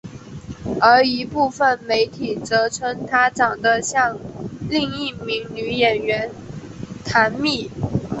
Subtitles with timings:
[0.79, 4.17] 而一部分媒体则称她长得像
[4.67, 6.27] 另一名女演员
[7.05, 7.69] 坛蜜。